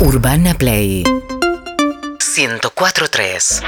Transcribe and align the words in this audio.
Urbana 0.00 0.54
Play 0.54 1.02
104.3 1.02 3.62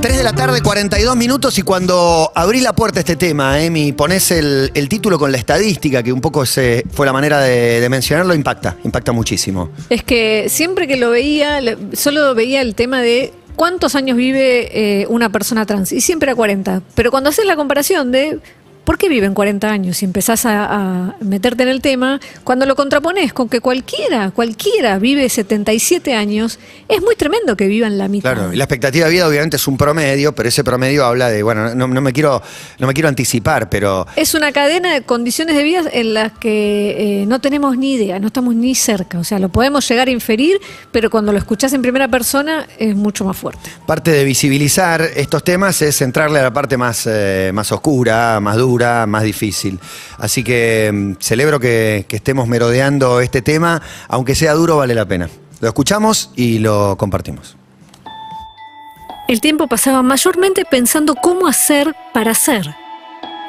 3 0.00 0.16
de 0.16 0.24
la 0.24 0.32
tarde, 0.32 0.62
42 0.62 1.14
minutos 1.16 1.58
y 1.58 1.62
cuando 1.62 2.32
abrí 2.34 2.60
la 2.60 2.72
puerta 2.72 3.00
a 3.00 3.02
este 3.02 3.16
tema, 3.16 3.62
Emi, 3.62 3.92
pones 3.92 4.30
el, 4.30 4.70
el 4.72 4.88
título 4.88 5.18
con 5.18 5.32
la 5.32 5.38
estadística, 5.38 6.02
que 6.02 6.14
un 6.14 6.22
poco 6.22 6.46
se, 6.46 6.86
fue 6.92 7.04
la 7.04 7.12
manera 7.12 7.40
de, 7.40 7.80
de 7.80 7.88
mencionarlo, 7.90 8.34
impacta, 8.34 8.78
impacta 8.84 9.12
muchísimo. 9.12 9.68
Es 9.90 10.02
que 10.02 10.46
siempre 10.48 10.86
que 10.86 10.96
lo 10.96 11.10
veía, 11.10 11.60
solo 11.92 12.34
veía 12.34 12.62
el 12.62 12.74
tema 12.74 13.02
de 13.02 13.34
cuántos 13.54 13.94
años 13.94 14.16
vive 14.16 15.02
eh, 15.02 15.06
una 15.08 15.30
persona 15.30 15.66
trans. 15.66 15.92
Y 15.92 16.00
siempre 16.00 16.30
a 16.30 16.34
40. 16.34 16.82
Pero 16.94 17.10
cuando 17.10 17.30
haces 17.30 17.46
la 17.46 17.56
comparación 17.56 18.12
de 18.12 18.40
por 18.84 18.98
qué 18.98 19.08
viven 19.08 19.34
40 19.34 19.68
años 19.68 20.02
y 20.02 20.04
empezás 20.04 20.46
a, 20.46 20.64
a 20.64 21.16
meterte 21.20 21.62
en 21.62 21.68
el 21.68 21.80
tema, 21.80 22.20
cuando 22.44 22.66
lo 22.66 22.76
contrapones 22.76 23.32
con 23.32 23.48
que 23.48 23.60
cualquiera, 23.60 24.30
cualquiera 24.30 24.98
vive 24.98 25.28
77 25.28 26.14
años, 26.14 26.58
es 26.88 27.00
muy 27.02 27.16
tremendo 27.16 27.56
que 27.56 27.66
vivan 27.66 27.98
la 27.98 28.08
mitad. 28.08 28.34
Claro, 28.34 28.52
y 28.52 28.56
la 28.56 28.64
expectativa 28.64 29.06
de 29.06 29.12
vida 29.12 29.28
obviamente 29.28 29.56
es 29.56 29.66
un 29.66 29.76
promedio, 29.76 30.34
pero 30.34 30.48
ese 30.48 30.64
promedio 30.64 31.04
habla 31.04 31.28
de, 31.28 31.42
bueno, 31.42 31.74
no, 31.74 31.88
no 31.88 32.00
me, 32.00 32.12
quiero, 32.12 32.42
no 32.78 32.86
me 32.86 32.94
quiero 32.94 33.08
anticipar, 33.08 33.68
pero 33.68 34.06
Es 34.16 34.34
una 34.34 34.52
cadena 34.52 34.94
de 34.94 35.02
condiciones 35.02 35.56
de 35.56 35.62
vida 35.62 35.82
en 35.92 36.14
las 36.14 36.32
que 36.32 37.22
eh, 37.22 37.26
no 37.26 37.40
tenemos 37.40 37.76
ni 37.76 37.94
idea, 37.94 38.18
no 38.18 38.28
estamos 38.28 38.54
ni 38.54 38.74
cerca. 38.74 39.18
O 39.18 39.24
sea, 39.24 39.38
lo 39.38 39.48
podemos 39.48 39.88
llegar 39.88 40.08
a 40.08 40.10
inferir, 40.10 40.58
pero 40.92 41.10
cuando 41.10 41.32
lo 41.32 41.38
escuchás 41.38 41.72
en 41.72 41.82
primera 41.82 42.08
persona 42.08 42.66
es 42.78 42.94
mucho 42.94 43.24
más 43.24 43.36
fuerte. 43.36 43.70
parte 43.86 44.10
de 44.10 44.24
visibilizar 44.24 45.02
estos 45.16 45.44
temas 45.44 45.80
es 45.82 46.00
entrarle 46.02 46.38
a 46.40 46.42
la 46.42 46.52
parte 46.52 46.76
más, 46.76 47.06
eh, 47.06 47.50
más 47.54 47.70
oscura, 47.72 48.40
más 48.40 48.56
dura, 48.56 48.73
más 49.06 49.22
difícil. 49.22 49.78
Así 50.18 50.42
que 50.44 50.90
mm, 50.92 51.12
celebro 51.20 51.60
que, 51.60 52.06
que 52.08 52.16
estemos 52.16 52.48
merodeando 52.48 53.20
este 53.20 53.42
tema, 53.42 53.82
aunque 54.08 54.34
sea 54.34 54.54
duro, 54.54 54.78
vale 54.78 54.94
la 54.94 55.06
pena. 55.06 55.28
Lo 55.60 55.68
escuchamos 55.68 56.30
y 56.36 56.58
lo 56.58 56.96
compartimos. 56.96 57.56
El 59.26 59.40
tiempo 59.40 59.68
pasaba 59.68 60.02
mayormente 60.02 60.64
pensando 60.66 61.14
cómo 61.14 61.46
hacer 61.46 61.94
para 62.12 62.34
ser. 62.34 62.74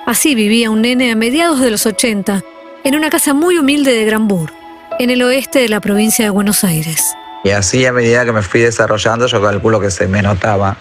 Así 0.06 0.36
vivía 0.36 0.70
un 0.70 0.82
nene 0.84 1.12
a 1.12 1.16
mediados 1.16 1.60
de 1.60 1.72
los 1.72 1.86
80, 1.86 2.44
en 2.84 2.96
una 2.96 3.10
casa 3.10 3.34
muy 3.34 3.58
humilde 3.58 3.92
de 3.92 4.06
Granbur, 4.06 4.54
en 5.00 5.10
el 5.10 5.22
oeste 5.24 5.60
de 5.60 5.68
la 5.68 5.82
provincia 5.82 6.24
de 6.24 6.30
Buenos 6.30 6.64
Aires. 6.64 7.16
Y 7.44 7.50
así 7.50 7.86
a 7.86 7.92
medida 7.92 8.24
que 8.24 8.32
me 8.32 8.42
fui 8.42 8.62
desarrollando, 8.62 9.28
yo 9.28 9.42
calculo 9.42 9.82
que 9.82 9.92
se 9.92 10.08
me 10.08 10.22
notaba 10.22 10.78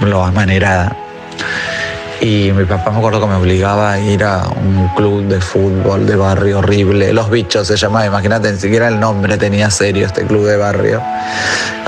lo 0.00 0.24
amanerada. 0.24 0.96
Y 2.22 2.52
mi 2.52 2.64
papá 2.64 2.92
me 2.92 2.98
acuerdo 2.98 3.20
que 3.20 3.26
me 3.26 3.34
obligaba 3.34 3.94
a 3.94 3.98
ir 3.98 4.22
a 4.22 4.46
un 4.46 4.88
club 4.94 5.24
de 5.24 5.40
fútbol 5.40 6.06
de 6.06 6.14
barrio 6.14 6.60
horrible. 6.60 7.12
Los 7.12 7.28
bichos 7.28 7.66
se 7.66 7.76
llamaba, 7.76 8.06
imagínate, 8.06 8.52
ni 8.52 8.58
siquiera 8.58 8.86
el 8.86 9.00
nombre 9.00 9.36
tenía 9.38 9.68
serio 9.72 10.06
este 10.06 10.24
club 10.24 10.46
de 10.46 10.56
barrio. 10.56 11.02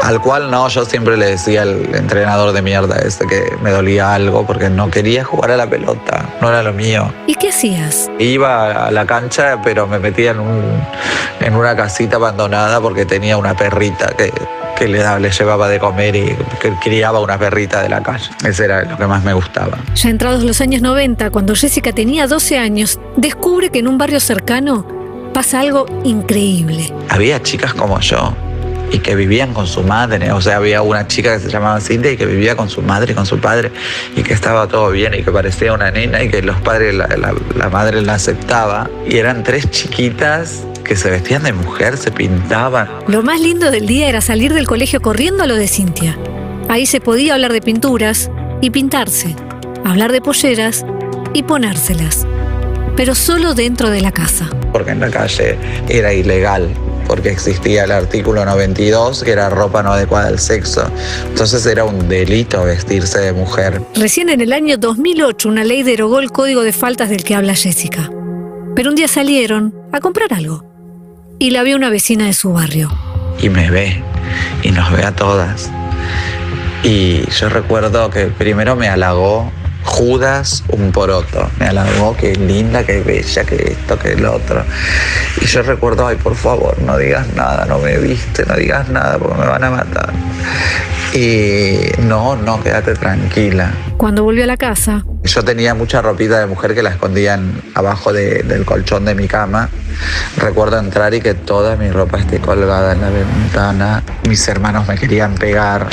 Al 0.03 0.21
cual 0.21 0.51
no, 0.51 0.67
yo 0.67 0.85
siempre 0.87 1.17
le 1.17 1.27
decía 1.27 1.63
al 1.63 1.95
entrenador 1.95 2.53
de 2.53 2.63
mierda 2.63 2.97
este 2.99 3.29
que 3.29 3.45
me 3.63 3.71
dolía 3.71 4.13
algo 4.13 4.45
porque 4.45 4.69
no 4.69 4.91
quería 4.91 5.23
jugar 5.23 5.53
a 5.53 5.57
la 5.57 5.71
pelota, 5.71 6.29
no 6.41 6.49
era 6.49 6.65
lo 6.65 6.73
mío. 6.73 7.15
¿Y 7.29 7.37
qué 7.37 7.51
hacías? 7.51 8.11
Iba 8.19 8.89
a 8.89 8.91
la 8.91 9.07
cancha, 9.07 9.61
pero 9.63 9.87
me 9.87 10.01
metía 10.01 10.33
en, 10.33 10.41
un, 10.41 10.65
en 11.39 11.55
una 11.55 11.77
casita 11.77 12.17
abandonada 12.17 12.81
porque 12.81 13.07
tenía 13.07 13.37
una 13.37 13.55
perrita 13.55 14.09
que, 14.09 14.33
que 14.85 14.89
le, 14.93 14.99
daba- 14.99 15.19
le 15.19 15.31
llevaba 15.31 15.69
de 15.69 15.79
comer 15.79 16.15
y 16.17 16.37
que 16.61 16.71
criaba 16.83 17.21
una 17.21 17.39
perrita 17.39 17.83
de 17.83 17.89
la 17.89 18.03
calle. 18.03 18.29
Eso 18.47 18.65
era 18.65 18.83
lo 18.83 18.97
que 18.97 19.07
más 19.07 19.25
me 19.25 19.33
gustaba. 19.33 19.79
Ya 19.95 20.11
entrados 20.11 20.43
los 20.45 20.61
años 20.61 20.83
90, 20.83 21.31
cuando 21.31 21.55
Jessica 21.55 21.93
tenía 21.93 22.27
12 22.27 22.59
años, 22.59 23.01
descubre 23.17 23.71
que 23.71 23.79
en 23.79 23.89
un 23.89 23.97
barrio 23.99 24.21
cercano 24.21 24.87
pasa 25.33 25.61
algo 25.61 25.87
increíble. 26.05 26.93
Había 27.09 27.43
chicas 27.43 27.73
como 27.75 27.99
yo 28.01 28.35
y 28.93 28.99
que 28.99 29.15
vivían 29.17 29.55
con 29.55 29.67
su 29.67 29.83
madre. 29.83 30.31
O 30.33 30.41
sea, 30.41 30.57
había 30.57 30.83
una 30.83 31.07
chica 31.09 31.35
que 31.35 31.41
se 31.41 31.49
llamaba 31.51 31.81
Cintia 31.81 32.13
y 32.13 32.17
que 32.17 32.27
vivía 32.27 32.55
con 32.57 32.69
su 32.69 32.83
madre 32.83 33.13
y 33.13 33.15
con 33.15 33.25
su 33.27 33.41
padre 33.41 33.73
y 34.15 34.23
que 34.23 34.35
estaba 34.35 34.67
todo 34.69 34.91
bien 34.91 35.15
y 35.15 35.23
que 35.23 35.33
parecía 35.33 35.73
una 35.73 35.91
nena 35.91 36.23
y 36.23 36.29
que 36.29 36.43
los 36.43 36.61
padres, 36.61 36.95
la, 36.95 37.07
la- 37.09 37.35
la 37.57 37.69
madre 37.71 38.03
la 38.03 38.15
aceptaba. 38.15 38.89
Y 39.09 39.17
eran 39.17 39.43
tres 39.43 39.71
chiquitas 39.71 40.63
que 40.85 40.97
se 40.97 41.11
vestían 41.11 41.43
de 41.43 41.53
mujer, 41.53 41.97
se 41.97 42.11
pintaban. 42.13 42.89
Lo 43.09 43.23
más 43.23 43.41
lindo 43.41 43.71
del 43.71 43.87
día 43.87 44.09
era 44.09 44.21
salir 44.21 44.53
del 44.53 44.67
colegio 44.67 45.01
corriendo 45.01 45.43
a 45.43 45.47
lo 45.47 45.57
de 45.57 45.67
Cintia. 45.67 46.19
Ahí 46.69 46.87
se 46.87 47.01
podía 47.01 47.35
hablar 47.35 47.53
de 47.53 47.61
pinturas 47.61 48.31
y 48.61 48.71
pintarse, 48.71 49.35
hablar 49.85 50.13
de 50.13 50.21
polleras 50.21 50.85
y 51.33 51.43
ponérselas, 51.43 52.27
pero 52.97 53.15
solo 53.15 53.55
dentro 53.55 53.91
de 53.91 54.01
la 54.01 54.13
casa. 54.13 54.49
porque 54.73 54.91
en 54.91 55.01
la 55.01 55.11
calle 55.11 55.57
era 55.89 56.13
ilegal, 56.13 56.69
porque 57.07 57.31
existía 57.31 57.85
el 57.85 57.93
artículo 57.93 58.45
92, 58.45 59.23
que 59.23 59.31
era 59.31 59.49
ropa 59.49 59.83
no 59.83 59.93
adecuada 59.93 60.29
al 60.29 60.39
sexo. 60.41 60.91
Entonces 61.29 61.65
era 61.67 61.85
un 61.85 62.09
delito 62.09 62.65
vestirse 62.65 63.21
de 63.21 63.33
mujer. 63.33 63.81
Recién 63.95 64.31
en 64.31 64.41
el 64.41 64.53
año 64.53 64.77
2008 64.79 65.49
una 65.49 65.63
ley 65.65 65.83
derogó 65.83 66.19
el 66.19 66.33
código 66.33 66.63
de 66.63 66.73
faltas 66.73 67.09
del 67.09 67.23
que 67.23 67.35
habla 67.35 67.55
Jessica. 67.55 68.11
Pero 68.75 68.91
un 68.91 68.97
día 68.97 69.07
salieron 69.07 69.73
a 69.93 70.01
comprar 70.01 70.33
algo 70.33 70.74
y 71.45 71.51
la 71.51 71.63
vio 71.63 71.77
una 71.77 71.91
vecina 71.91 72.25
de 72.25 72.33
su 72.33 72.55
barrio. 72.55 72.91
Y 73.39 73.51
me 73.51 73.71
ve, 73.71 74.03
y 74.63 74.71
nos 74.71 74.91
ve 74.91 75.05
a 75.05 75.15
todas. 75.15 75.71
Y 76.83 77.31
yo 77.33 77.51
recuerdo 77.51 78.09
que 78.09 78.29
primero 78.29 78.77
me 78.77 78.89
halagó 78.89 79.53
Judas 79.83 80.65
un 80.69 80.91
poroto. 80.91 81.51
Me 81.59 81.67
halagó, 81.67 82.17
qué 82.17 82.35
linda, 82.35 82.87
qué 82.87 83.03
bella, 83.03 83.45
que 83.45 83.57
esto, 83.57 83.99
que 83.99 84.13
el 84.13 84.25
otro. 84.25 84.65
Y 85.43 85.45
yo 85.45 85.61
recuerdo, 85.63 86.07
ay, 86.07 86.17
por 86.17 86.35
favor, 86.35 86.81
no 86.81 86.97
digas 86.97 87.27
nada, 87.35 87.67
no 87.67 87.79
me 87.79 87.99
viste, 87.99 88.47
no 88.47 88.57
digas 88.57 88.89
nada 88.89 89.19
porque 89.19 89.39
me 89.39 89.47
van 89.47 89.65
a 89.65 89.71
matar. 89.71 90.15
Y 91.15 91.93
no, 92.03 92.35
no, 92.35 92.61
quédate 92.63 92.95
tranquila. 92.95 93.73
Cuando 93.97 94.25
volvió 94.25 94.43
a 94.45 94.47
la 94.49 94.57
casa, 94.57 95.05
Yo 95.23 95.43
tenía 95.43 95.73
mucha 95.75 96.03
ropita 96.03 96.39
de 96.41 96.47
mujer 96.47 96.75
que 96.75 96.83
la 96.83 96.91
escondían 96.91 97.63
abajo 97.75 98.13
de- 98.13 98.43
del 98.43 98.65
colchón 98.67 99.05
de 99.07 99.15
mi 99.15 99.27
cama. 99.29 99.71
Recuerdo 100.37 100.79
entrar 100.79 101.15
y 101.15 101.21
que 101.21 101.33
toda 101.35 101.77
mi 101.77 101.91
ropa 101.91 102.19
esté 102.19 102.41
colgada 102.41 102.93
en 102.93 103.01
la 103.01 103.09
ventana. 103.11 104.03
Mis 104.29 104.47
hermanos 104.49 104.87
me 104.89 104.97
querían 104.97 105.35
pegar 105.37 105.87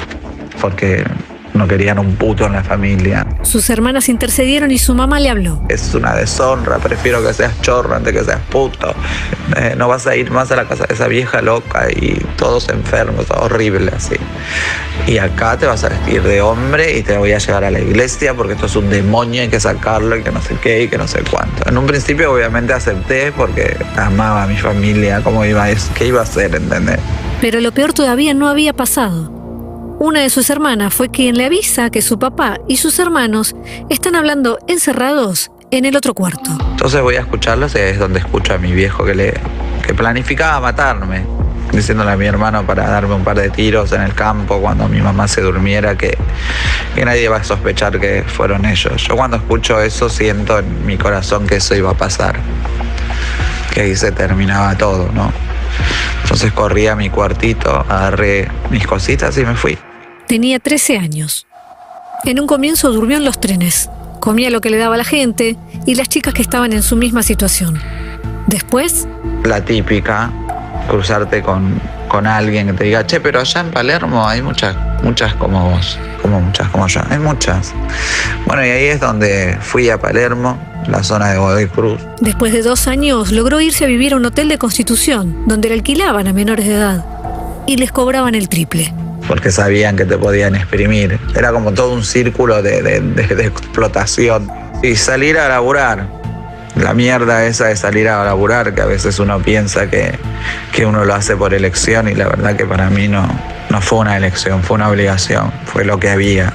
porque 0.60 1.06
no 1.54 1.68
querían 1.68 2.00
un 2.00 2.16
puto 2.16 2.46
en 2.46 2.54
la 2.54 2.64
familia. 2.64 3.26
sus 3.44 3.70
hermanas 3.70 4.10
intercedieron 4.10 4.72
y 4.72 4.78
su 4.78 4.94
mamá 4.94 5.20
le 5.20 5.30
habló. 5.30 5.62
Es 5.70 5.94
una 5.94 6.16
deshonra, 6.16 6.78
prefiero 6.80 7.24
que 7.24 7.34
seas 7.34 7.60
chorro 7.62 7.96
antes 7.96 8.14
que 8.14 8.24
seas 8.24 8.42
puto. 8.50 8.94
Eh, 9.58 9.76
no 9.78 9.88
vas 9.88 10.08
a 10.08 10.16
ir 10.16 10.32
más 10.32 10.52
a 10.52 10.56
la 10.56 10.66
casa 10.66 10.86
de 10.88 10.94
esa 10.94 11.08
vieja 11.08 11.42
loca 11.42 11.88
y 11.90 12.14
todos 12.38 12.70
enfermos, 12.70 13.26
horrible 13.32 13.92
así. 13.96 14.16
Y 15.08 15.18
acá 15.18 15.58
te 15.58 15.66
vas 15.66 15.84
a 15.84 15.90
vestir 15.90 16.22
de 16.24 16.42
hombre 16.42 16.98
y 16.98 17.04
te 17.04 17.18
voy 17.18 17.34
a 17.34 17.38
llevar 17.38 17.64
a 17.64 17.72
la 17.72 17.80
iglesia 17.80 18.34
porque 18.34 18.54
esto 18.54 18.68
es 18.68 18.76
un 18.76 18.90
demonio, 18.90 19.42
hay 19.42 19.50
que 19.50 19.60
sacarlo 19.60 20.16
y 20.16 20.24
que 20.24 20.32
no 20.32 20.42
sé 20.42 20.56
qué 20.62 20.84
y 20.84 20.88
que 20.88 20.98
no 20.98 21.08
sé 21.08 21.24
cuánto. 21.30 21.68
En 21.68 21.78
un 21.78 21.86
principio 21.86 22.32
obviamente 22.32 22.74
acepté 22.74 23.32
porque 23.32 23.76
amaba 23.98 24.44
a 24.44 24.48
mi 24.48 24.58
familia, 24.58 25.22
cómo 25.24 25.44
iba 25.46 25.68
qué 25.96 26.08
iba 26.08 26.20
a 26.22 26.24
hacer, 26.24 26.56
¿entendés? 26.56 27.00
Pero 27.40 27.60
lo 27.60 27.72
peor 27.72 27.94
todavía 27.94 28.34
no 28.34 28.48
había 28.48 28.74
pasado. 28.74 29.41
Una 30.04 30.22
de 30.22 30.32
sus 30.32 30.50
hermanas 30.50 30.96
fue 30.96 31.12
quien 31.12 31.38
le 31.38 31.46
avisa 31.46 31.92
que 31.92 32.02
su 32.02 32.18
papá 32.18 32.58
y 32.68 32.78
sus 32.78 32.98
hermanos 32.98 33.56
están 33.88 34.16
hablando 34.16 34.58
encerrados 34.66 35.52
en 35.70 35.86
el 35.86 35.96
otro 35.96 36.16
cuarto. 36.16 36.50
Entonces 36.72 37.04
voy 37.04 37.18
a 37.18 37.20
escucharlos 37.20 37.76
y 37.76 37.78
es 37.78 38.00
donde 38.00 38.18
escucho 38.18 38.56
a 38.56 38.58
mi 38.58 38.72
viejo 38.72 39.06
que, 39.06 39.14
le, 39.14 39.34
que 39.86 39.94
planificaba 39.94 40.60
matarme, 40.60 41.24
diciéndole 41.72 42.10
a 42.10 42.18
mi 42.18 42.26
hermano 42.26 42.66
para 42.66 42.90
darme 42.90 43.14
un 43.14 43.24
par 43.24 43.40
de 43.40 43.52
tiros 43.52 43.92
en 43.92 44.02
el 44.02 44.16
campo 44.16 44.60
cuando 44.60 44.88
mi 44.88 45.02
mamá 45.02 45.28
se 45.28 45.42
durmiera, 45.42 45.96
que, 45.96 46.18
que 46.96 47.06
nadie 47.06 47.30
va 47.30 47.38
a 47.38 47.44
sospechar 47.44 48.00
que 48.00 48.24
fueron 48.24 48.66
ellos. 48.66 49.04
Yo 49.08 49.16
cuando 49.16 49.38
escucho 49.38 49.80
eso 49.80 50.10
siento 50.10 50.58
en 50.58 50.84
mi 50.84 50.98
corazón 50.98 51.46
que 51.46 51.58
eso 51.58 51.76
iba 51.76 51.92
a 51.92 51.96
pasar, 51.96 52.40
que 53.72 53.82
ahí 53.82 53.96
se 53.96 54.12
terminaba 54.12 54.76
todo, 54.76 55.12
¿no? 55.14 55.32
Entonces 56.24 56.52
corrí 56.54 56.88
a 56.88 56.96
mi 56.96 57.12
cuartito, 57.12 57.86
agarré 57.88 58.48
mis 58.72 58.88
cositas 58.88 59.38
y 59.38 59.46
me 59.46 59.54
fui. 59.54 59.78
Tenía 60.32 60.60
13 60.60 60.98
años. 60.98 61.46
En 62.24 62.40
un 62.40 62.48
comienzo 62.48 62.90
durmió 62.94 63.18
en 63.18 63.26
los 63.26 63.42
trenes, 63.42 63.90
comía 64.22 64.50
lo 64.50 64.62
que 64.62 64.70
le 64.70 64.78
daba 64.78 64.96
la 64.96 65.04
gente 65.04 65.58
y 65.86 65.96
las 65.96 66.08
chicas 66.08 66.34
que 66.34 66.42
estaban 66.42 66.72
en 66.72 66.84
su 66.84 66.96
misma 66.96 67.22
situación. 67.22 67.78
Después, 68.48 69.10
la 69.44 69.66
típica, 69.66 70.32
cruzarte 70.88 71.42
con, 71.42 71.82
con 72.08 72.28
alguien 72.28 72.68
que 72.68 72.74
te 72.74 72.84
diga, 72.86 73.06
che, 73.06 73.20
pero 73.20 73.42
allá 73.42 73.60
en 73.60 73.72
Palermo 73.72 74.26
hay 74.26 74.42
muchas, 74.42 74.74
muchas 75.04 75.34
como 75.36 75.70
vos, 75.70 76.00
como 76.22 76.40
muchas 76.40 76.70
como 76.70 76.88
yo, 76.88 77.02
hay 77.10 77.20
muchas. 77.20 77.74
Bueno, 78.46 78.66
y 78.66 78.70
ahí 78.70 78.86
es 78.86 79.02
donde 79.02 79.58
fui 79.60 79.90
a 79.90 80.00
Palermo, 80.00 80.58
la 80.88 81.04
zona 81.04 81.32
de 81.32 81.40
Godoy 81.40 81.68
Cruz. 81.68 82.00
después 82.22 82.54
de 82.54 82.62
dos 82.62 82.88
años, 82.88 83.34
logró 83.34 83.60
irse 83.60 83.84
a 83.84 83.88
vivir 83.88 84.14
a 84.14 84.16
un 84.16 84.26
hotel 84.26 84.48
de 84.48 84.58
Constitución, 84.58 85.46
donde 85.46 85.68
le 85.68 85.74
alquilaban 85.74 86.26
a 86.28 86.32
menores 86.32 86.68
de 86.68 86.76
edad 86.76 87.06
y 87.68 87.76
les 87.76 87.92
cobraban 87.92 88.34
el 88.34 88.48
triple. 88.48 88.94
Porque 89.28 89.52
sabían 89.52 89.96
que 89.96 90.06
te 90.06 90.18
podían 90.18 90.56
exprimir. 90.56 91.20
Era 91.36 91.52
como 91.52 91.74
todo 91.74 91.94
un 91.94 92.04
círculo 92.04 92.62
de, 92.62 92.82
de- 92.82 93.00
de- 93.02 93.36
de 93.36 93.46
explotación. 93.46 94.50
Y 94.84 94.96
salir 94.96 95.38
a 95.38 95.48
laburar 95.48 96.08
la 96.76 96.94
mierda 96.94 97.46
esa 97.46 97.68
de 97.68 97.76
salir 97.76 98.08
a 98.10 98.24
laburar, 98.24 98.74
que 98.74 98.82
a 98.82 98.86
veces 98.86 99.20
uno 99.20 99.40
piensa 99.42 99.90
que, 99.90 100.18
que 100.72 100.86
uno 100.86 101.04
lo 101.06 101.14
hace 101.14 101.36
por 101.36 101.54
elección 101.54 102.08
y 102.08 102.16
la 102.16 102.28
verdad 102.30 102.56
que 102.56 102.66
para 102.66 102.90
mí 102.90 103.08
no, 103.10 103.28
no 103.70 103.82
fue 103.82 104.00
una 104.00 104.16
elección, 104.18 104.64
fue 104.64 104.76
una 104.76 104.90
obligación, 104.90 105.52
fue 105.66 105.84
lo 105.84 106.00
que 106.00 106.10
había, 106.10 106.52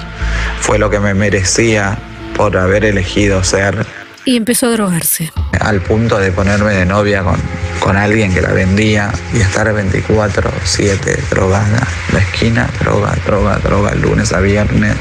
fue 0.59 0.79
lo 0.79 0.89
que 0.89 0.99
me 0.99 1.13
merecía 1.13 1.97
por 2.35 2.57
haber 2.57 2.83
elegido 2.83 3.43
ser. 3.43 3.85
Y 4.25 4.35
empezó 4.35 4.65
a 4.67 4.71
drogarse. 4.71 5.31
Al 5.59 5.81
punto 5.81 6.17
de 6.19 6.31
ponerme 6.31 6.73
de 6.73 6.85
novia 6.85 7.21
con, 7.23 7.35
con 7.79 7.97
alguien 7.97 8.33
que 8.33 8.41
la 8.41 8.51
vendía 8.51 9.11
y 9.33 9.39
estar 9.39 9.67
24-7 9.73 11.29
drogada. 11.29 11.87
La 12.13 12.19
esquina, 12.19 12.69
droga, 12.79 13.15
droga, 13.25 13.57
droga, 13.57 13.93
lunes 13.95 14.33
a 14.33 14.39
viernes 14.39 14.95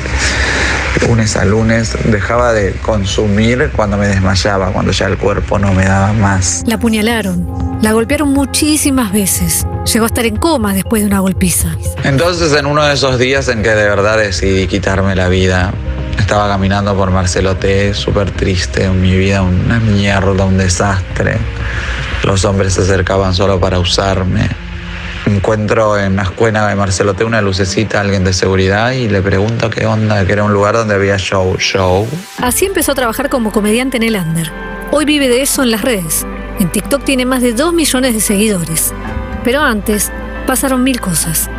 lunes 1.06 1.37
a 1.37 1.44
lunes, 1.44 1.96
dejaba 2.05 2.52
de 2.52 2.73
consumir 2.73 3.70
cuando 3.75 3.96
me 3.96 4.08
desmayaba, 4.08 4.73
cuando 4.73 4.93
ya 4.93 5.06
el 5.06 5.19
cuerpo 5.19 5.58
no 5.58 5.73
me 5.73 5.84
daba 5.84 6.12
más. 6.12 6.64
La 6.67 6.76
apuñalaron, 6.76 7.46
la 7.81 7.93
golpearon 7.93 8.31
muchísimas 8.31 9.12
veces. 9.12 9.67
Llegó 9.93 10.05
a 10.05 10.08
estar 10.08 10.26
en 10.26 10.37
coma 10.37 10.75
después 10.75 11.02
de 11.02 11.08
una 11.08 11.20
golpiza. 11.20 11.76
Entonces, 12.05 12.52
en 12.55 12.67
uno 12.67 12.84
de 12.84 12.94
esos 12.94 13.19
días 13.19 13.49
en 13.49 13.62
que 13.62 13.70
de 13.70 13.88
verdad 13.88 14.19
decidí 14.19 14.67
quitarme 14.67 15.14
la 15.14 15.28
vida, 15.28 15.73
estaba 16.19 16.49
caminando 16.49 16.97
por 16.97 17.11
Marcelote, 17.11 17.95
súper 17.95 18.31
triste, 18.31 18.89
mi 18.89 19.17
vida 19.17 19.43
una 19.43 19.79
mierda, 19.81 20.45
un 20.45 20.59
desastre. 20.59 21.39
Los 22.25 22.45
hombres 22.45 22.75
se 22.75 22.83
acercaban 22.83 23.35
solo 23.35 23.61
para 23.61 23.79
usarme 23.79 24.49
encuentro 25.27 25.99
en 25.99 26.17
la 26.17 26.23
escuela 26.23 26.67
de 26.67 26.75
Marcelote 26.77 27.25
una 27.25 27.41
lucecita, 27.41 28.01
alguien 28.01 28.25
de 28.25 28.33
seguridad, 28.33 28.93
y 28.93 29.09
le 29.09 29.23
pregunto 29.23 29.71
qué 29.71 29.87
onda, 29.87 30.25
que 30.25 30.33
era 30.33 30.45
un 30.45 30.53
lugar 30.53 30.75
donde 30.75 30.95
había 30.95 31.19
show, 31.19 31.57
show. 31.59 32.07
Así 32.39 32.65
empezó 32.65 32.93
a 32.93 32.95
trabajar 32.95 33.29
como 33.29 33.53
comediante 33.53 33.97
en 33.97 34.05
el 34.05 34.17
under. 34.17 34.51
Hoy 34.93 35.05
vive 35.05 35.29
de 35.29 35.43
eso 35.43 35.62
en 35.62 35.71
las 35.71 35.83
redes. 35.83 36.27
En 36.61 36.71
TikTok 36.71 37.05
tiene 37.05 37.27
más 37.27 37.43
de 37.43 37.53
2 37.53 37.75
millones 37.75 38.15
de 38.15 38.21
seguidores. 38.21 38.95
Pero 39.45 39.61
antes 39.61 40.11
pasaron 40.47 40.83
mil 40.83 41.01
cosas. 41.01 41.51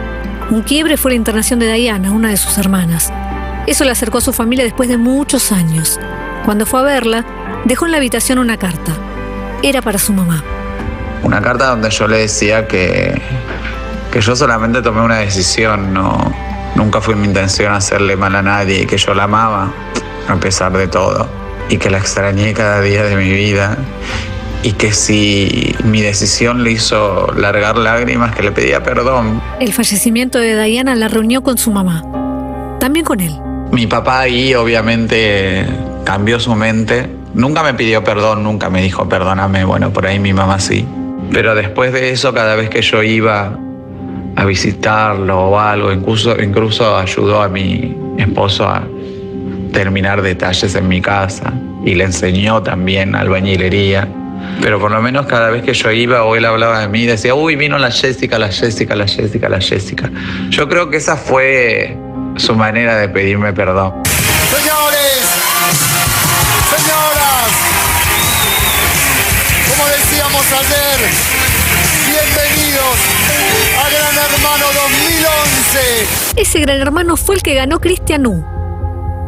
Un 0.50 0.62
quiebre 0.62 0.98
fue 0.98 1.12
la 1.12 1.15
internación 1.15 1.60
de 1.60 1.71
Diana, 1.71 2.12
una 2.12 2.30
de 2.30 2.38
sus 2.38 2.57
hermanas. 2.57 3.12
Eso 3.67 3.83
le 3.83 3.91
acercó 3.91 4.19
a 4.19 4.21
su 4.21 4.31
familia 4.31 4.63
después 4.63 4.87
de 4.87 4.97
muchos 4.97 5.51
años. 5.51 5.99
Cuando 6.45 6.65
fue 6.65 6.79
a 6.79 6.83
verla, 6.83 7.25
dejó 7.65 7.85
en 7.85 7.91
la 7.91 7.97
habitación 7.97 8.39
una 8.39 8.55
carta. 8.55 8.93
Era 9.61 9.81
para 9.81 9.99
su 9.99 10.13
mamá. 10.13 10.41
Una 11.21 11.41
carta 11.41 11.67
donde 11.67 11.89
yo 11.89 12.07
le 12.07 12.19
decía 12.19 12.65
que, 12.65 13.21
que 14.09 14.21
yo 14.21 14.37
solamente 14.37 14.81
tomé 14.81 15.01
una 15.01 15.17
decisión, 15.17 15.93
no, 15.93 16.31
nunca 16.75 17.01
fue 17.01 17.15
mi 17.15 17.27
intención 17.27 17.73
hacerle 17.73 18.15
mal 18.15 18.35
a 18.35 18.41
nadie, 18.41 18.87
que 18.87 18.97
yo 18.97 19.13
la 19.13 19.23
amaba 19.23 19.73
a 20.29 20.35
pesar 20.37 20.71
de 20.77 20.87
todo 20.87 21.29
y 21.67 21.77
que 21.77 21.89
la 21.89 21.97
extrañé 21.97 22.53
cada 22.53 22.79
día 22.79 23.03
de 23.03 23.17
mi 23.17 23.29
vida 23.31 23.77
y 24.63 24.71
que 24.71 24.93
si 24.93 25.75
mi 25.83 26.01
decisión 26.01 26.63
le 26.63 26.71
hizo 26.71 27.27
largar 27.35 27.77
lágrimas, 27.77 28.33
que 28.33 28.43
le 28.43 28.53
pedía 28.53 28.81
perdón. 28.81 29.41
El 29.59 29.73
fallecimiento 29.73 30.39
de 30.39 30.61
Diana 30.63 30.95
la 30.95 31.09
reunió 31.09 31.43
con 31.43 31.57
su 31.57 31.71
mamá, 31.71 32.03
también 32.79 33.03
con 33.03 33.19
él. 33.19 33.41
Mi 33.71 33.85
papá 33.87 34.21
ahí 34.21 34.53
obviamente 34.55 35.65
cambió 36.05 36.39
su 36.39 36.55
mente. 36.55 37.09
Nunca 37.33 37.63
me 37.63 37.73
pidió 37.73 38.03
perdón, 38.03 38.43
nunca 38.43 38.69
me 38.69 38.81
dijo 38.81 39.07
perdóname, 39.07 39.65
bueno, 39.65 39.91
por 39.91 40.05
ahí 40.07 40.19
mi 40.19 40.33
mamá 40.33 40.59
sí. 40.59 40.85
Pero 41.31 41.55
después 41.55 41.93
de 41.93 42.11
eso, 42.11 42.33
cada 42.33 42.55
vez 42.55 42.69
que 42.69 42.81
yo 42.81 43.03
iba 43.03 43.57
a 44.35 44.45
visitarlo 44.45 45.49
o 45.49 45.59
algo, 45.59 45.91
incluso, 45.91 46.41
incluso 46.41 46.95
ayudó 46.95 47.41
a 47.41 47.49
mi 47.49 47.95
esposo 48.17 48.67
a 48.67 48.83
terminar 49.73 50.21
detalles 50.21 50.73
en 50.75 50.87
mi 50.87 51.01
casa 51.01 51.53
y 51.85 51.95
le 51.95 52.05
enseñó 52.05 52.63
también 52.63 53.15
albañilería. 53.15 54.07
Pero 54.61 54.79
por 54.79 54.91
lo 54.91 55.01
menos 55.01 55.25
cada 55.25 55.49
vez 55.49 55.63
que 55.63 55.73
yo 55.73 55.91
iba 55.91 56.23
o 56.23 56.35
él 56.35 56.45
hablaba 56.45 56.79
de 56.79 56.87
mí, 56.87 57.05
decía, 57.05 57.35
uy, 57.35 57.55
vino 57.55 57.77
la 57.77 57.91
Jessica, 57.91 58.39
la 58.39 58.49
Jessica, 58.49 58.95
la 58.95 59.07
Jessica, 59.07 59.49
la 59.49 59.59
Jessica. 59.59 60.09
Yo 60.49 60.67
creo 60.67 60.89
que 60.89 60.97
esa 60.97 61.15
fue 61.15 61.97
su 62.38 62.56
manera 62.56 62.95
de 62.98 63.10
pedirme 63.10 63.54
perdón. 63.54 64.04
Señores, 64.06 65.24
señoras, 66.75 67.50
como 69.69 69.88
decíamos 69.89 70.45
ayer, 70.51 71.10
bienvenidos 72.06 72.98
a 73.84 73.89
Gran 73.89 74.16
Hermano 74.25 74.66
2011. 74.74 76.42
Ese 76.42 76.60
gran 76.60 76.80
hermano 76.80 77.18
fue 77.18 77.36
el 77.36 77.42
que 77.42 77.56
ganó 77.56 77.80
Cristian 77.80 78.28
U. 78.28 78.45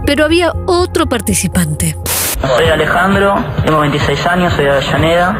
Pero 0.05 0.25
había 0.25 0.53
otro 0.65 1.07
participante. 1.07 1.95
Soy 2.41 2.67
Alejandro, 2.67 3.43
tengo 3.65 3.79
26 3.79 4.25
años, 4.27 4.53
soy 4.53 4.65
de 4.65 4.71
Avellaneda. 4.71 5.37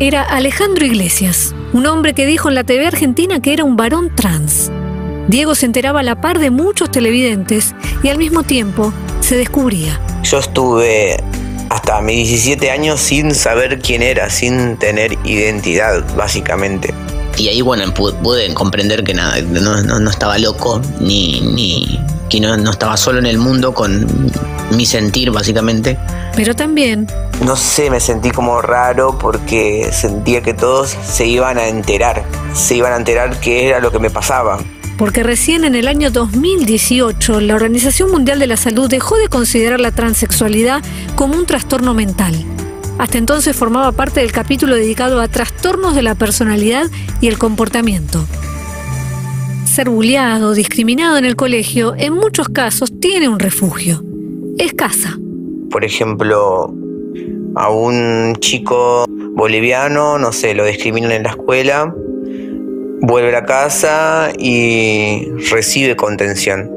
Era 0.00 0.22
Alejandro 0.22 0.84
Iglesias, 0.86 1.54
un 1.72 1.86
hombre 1.86 2.14
que 2.14 2.26
dijo 2.26 2.48
en 2.48 2.54
la 2.54 2.64
TV 2.64 2.86
argentina 2.86 3.40
que 3.40 3.52
era 3.52 3.64
un 3.64 3.76
varón 3.76 4.14
trans. 4.14 4.72
Diego 5.28 5.54
se 5.54 5.66
enteraba 5.66 6.00
a 6.00 6.02
la 6.02 6.20
par 6.20 6.38
de 6.38 6.50
muchos 6.50 6.90
televidentes 6.90 7.74
y 8.02 8.08
al 8.08 8.18
mismo 8.18 8.42
tiempo 8.42 8.92
se 9.20 9.36
descubría. 9.36 10.00
Yo 10.22 10.38
estuve 10.38 11.16
hasta 11.70 12.00
mis 12.02 12.28
17 12.28 12.70
años 12.70 13.00
sin 13.00 13.34
saber 13.34 13.78
quién 13.80 14.02
era, 14.02 14.28
sin 14.30 14.76
tener 14.76 15.16
identidad, 15.24 16.04
básicamente. 16.16 16.92
Y 17.36 17.48
ahí, 17.48 17.62
bueno, 17.62 17.84
pu- 17.94 18.14
pude 18.22 18.52
comprender 18.54 19.02
que 19.02 19.14
nada, 19.14 19.40
no, 19.40 19.82
no- 19.82 19.98
no 19.98 20.10
estaba 20.10 20.38
loco, 20.38 20.80
ni, 21.00 21.40
ni 21.40 21.98
que 22.28 22.38
no, 22.40 22.56
no 22.56 22.70
estaba 22.70 22.96
solo 22.96 23.18
en 23.18 23.26
el 23.26 23.38
mundo 23.38 23.74
con 23.74 24.06
mi 24.70 24.86
sentir, 24.86 25.30
básicamente. 25.30 25.98
Pero 26.36 26.54
también 26.54 27.06
No 27.44 27.56
sé, 27.56 27.90
me 27.90 27.98
sentí 28.00 28.30
como 28.30 28.60
raro 28.62 29.18
porque 29.18 29.88
sentía 29.92 30.42
que 30.42 30.54
todos 30.54 30.96
se 31.04 31.26
iban 31.26 31.58
a 31.58 31.66
enterar, 31.68 32.24
se 32.54 32.76
iban 32.76 32.92
a 32.92 32.96
enterar 32.96 33.40
qué 33.40 33.68
era 33.68 33.80
lo 33.80 33.90
que 33.90 33.98
me 33.98 34.10
pasaba. 34.10 34.58
Porque 34.96 35.22
recién 35.22 35.64
en 35.64 35.74
el 35.74 35.88
año 35.88 36.10
2018 36.10 37.40
la 37.40 37.54
Organización 37.54 38.10
Mundial 38.10 38.38
de 38.38 38.46
la 38.46 38.56
Salud 38.56 38.88
dejó 38.88 39.16
de 39.16 39.28
considerar 39.28 39.80
la 39.80 39.92
transexualidad 39.92 40.82
como 41.16 41.36
un 41.36 41.46
trastorno 41.46 41.94
mental. 41.94 42.34
Hasta 42.98 43.18
entonces 43.18 43.56
formaba 43.56 43.92
parte 43.92 44.20
del 44.20 44.32
capítulo 44.32 44.76
dedicado 44.76 45.20
a 45.20 45.28
trastornos 45.28 45.94
de 45.94 46.02
la 46.02 46.14
personalidad 46.14 46.86
y 47.20 47.28
el 47.28 47.38
comportamiento. 47.38 48.24
Ser 49.64 49.90
bulleado, 49.90 50.54
discriminado 50.54 51.18
en 51.18 51.24
el 51.24 51.34
colegio, 51.34 51.94
en 51.98 52.12
muchos 52.12 52.48
casos 52.48 52.92
tiene 53.00 53.28
un 53.28 53.40
refugio. 53.40 54.02
Es 54.58 54.72
casa. 54.74 55.18
Por 55.70 55.84
ejemplo, 55.84 56.72
a 57.56 57.70
un 57.70 58.36
chico 58.38 59.04
boliviano, 59.08 60.18
no 60.18 60.30
sé, 60.30 60.54
lo 60.54 60.64
discriminan 60.64 61.10
en 61.10 61.24
la 61.24 61.30
escuela, 61.30 61.92
vuelve 63.06 63.36
a 63.36 63.44
casa 63.44 64.32
y 64.38 65.28
recibe 65.50 65.96
contención, 65.96 66.70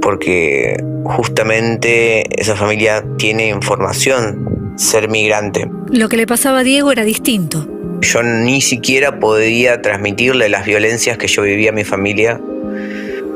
porque 0.00 0.82
justamente 1.04 2.24
esa 2.40 2.56
familia 2.56 3.04
tiene 3.18 3.48
información, 3.48 4.74
ser 4.76 5.08
migrante. 5.08 5.68
Lo 5.90 6.08
que 6.08 6.16
le 6.16 6.26
pasaba 6.26 6.60
a 6.60 6.62
Diego 6.62 6.92
era 6.92 7.04
distinto. 7.04 7.66
Yo 8.00 8.22
ni 8.22 8.60
siquiera 8.60 9.20
podía 9.20 9.82
transmitirle 9.82 10.48
las 10.48 10.64
violencias 10.64 11.18
que 11.18 11.28
yo 11.28 11.42
vivía 11.42 11.70
a 11.70 11.74
mi 11.74 11.84
familia, 11.84 12.40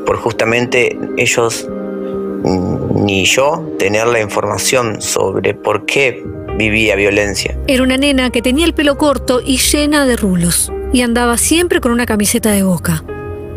por 0.05 0.17
justamente 0.17 0.97
ellos 1.17 1.67
mm, 1.69 3.05
ni 3.05 3.25
yo 3.25 3.75
tener 3.77 4.07
la 4.07 4.21
información 4.21 5.01
sobre 5.01 5.53
por 5.53 5.85
qué 5.85 6.23
vivía 6.57 6.95
violencia. 6.95 7.55
Era 7.67 7.83
una 7.83 7.97
nena 7.97 8.31
que 8.31 8.41
tenía 8.41 8.65
el 8.65 8.73
pelo 8.73 8.97
corto 8.97 9.41
y 9.45 9.57
llena 9.57 10.05
de 10.05 10.15
rulos, 10.15 10.71
y 10.93 11.01
andaba 11.01 11.37
siempre 11.37 11.81
con 11.81 11.91
una 11.91 12.05
camiseta 12.05 12.51
de 12.51 12.63
boca. 12.63 13.03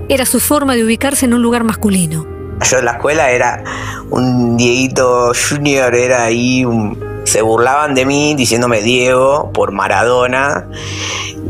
Era 0.08 0.24
su 0.26 0.40
forma 0.40 0.74
de 0.74 0.84
ubicarse 0.84 1.26
en 1.26 1.34
un 1.34 1.42
lugar 1.42 1.64
masculino. 1.64 2.26
Yo 2.68 2.78
en 2.78 2.84
la 2.86 2.92
escuela 2.92 3.30
era 3.30 3.62
un 4.10 4.56
Dieguito 4.56 5.32
Junior, 5.48 5.94
era 5.94 6.24
ahí 6.24 6.64
un- 6.64 6.98
Se 7.24 7.42
burlaban 7.42 7.94
de 7.94 8.06
mí 8.06 8.34
diciéndome 8.34 8.80
Diego 8.80 9.50
por 9.52 9.70
Maradona 9.70 10.66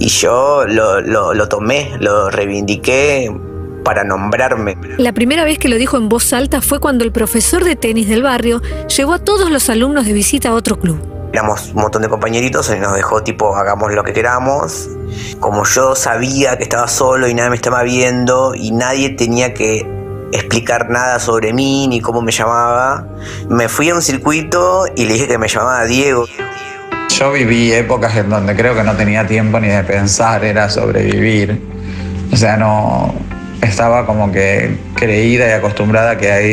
y 0.01 0.09
yo 0.09 0.65
lo, 0.67 1.01
lo- 1.01 1.35
lo 1.35 1.49
tomé, 1.49 1.93
lo 2.01 2.31
reivindiqué 2.31 3.33
para 3.85 4.03
nombrarme. 4.03 4.77
La 4.99 5.13
primera 5.13 5.45
vez 5.45 5.59
que 5.59 5.69
lo 5.69 5.77
dijo 5.77 5.97
en 5.97 6.09
voz 6.09 6.33
alta 6.33 6.61
fue 6.61 6.81
cuando 6.81 7.05
el 7.05 7.13
profesor 7.13 7.63
de 7.65 7.77
tenis 7.77 8.09
del 8.09 8.25
barrio 8.25 8.61
llevó 8.95 9.13
a 9.15 9.19
todos 9.21 9.51
los 9.53 9.71
alumnos 9.71 10.05
de 10.05 10.13
visita 10.15 10.49
a 10.49 10.55
otro 10.55 10.81
club. 10.81 10.99
Éramos 11.33 11.69
un 11.75 11.83
montón 11.83 12.03
de 12.03 12.09
compañeritos 12.09 12.73
y 12.75 12.79
nos 12.79 12.95
dejó 12.95 13.23
tipo 13.23 13.55
hagamos 13.57 13.93
lo 13.93 14.03
que 14.03 14.13
queramos. 14.13 14.89
Como 15.41 15.65
yo 15.65 15.95
sabía 15.95 16.57
que 16.57 16.65
estaba 16.65 16.89
solo 16.89 17.29
y 17.29 17.35
nadie 17.35 17.51
me 17.51 17.57
estaba 17.57 17.83
viendo 17.83 18.55
y 18.55 18.71
nadie 18.71 19.11
tenía 19.11 19.53
que 19.55 19.87
explicar 20.33 20.91
nada 20.91 21.19
sobre 21.19 21.53
mí 21.53 21.87
ni 21.89 22.01
cómo 22.01 22.21
me 22.23 22.33
llamaba, 22.33 23.07
me 23.49 23.69
fui 23.69 23.89
a 23.91 23.95
un 23.95 24.03
circuito 24.03 24.85
y 24.97 25.05
le 25.05 25.15
dije 25.15 25.29
que 25.29 25.39
me 25.39 25.49
llamaba 25.49 25.85
Diego. 25.85 26.27
Yo 27.19 27.33
viví 27.33 27.73
épocas 27.73 28.17
en 28.17 28.31
donde 28.31 28.55
creo 28.55 28.75
que 28.75 28.83
no 28.83 28.95
tenía 28.95 29.27
tiempo 29.27 29.59
ni 29.59 29.69
de 29.69 29.83
pensar, 29.83 30.45
era 30.45 30.69
sobrevivir. 30.69 31.61
O 32.33 32.37
sea, 32.37 32.57
no 32.57 33.15
estaba 33.63 34.07
como 34.07 34.31
que 34.31 34.77
creída 34.95 35.49
y 35.49 35.53
acostumbrada 35.53 36.17
que 36.17 36.31
a 36.31 36.37
de 36.37 36.53